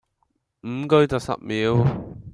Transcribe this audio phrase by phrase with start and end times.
[0.63, 1.85] 五句就十秒